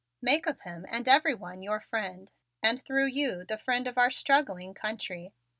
[0.23, 2.31] Make of him and everyone your friend
[2.63, 5.31] and through you the friend of our struggling country.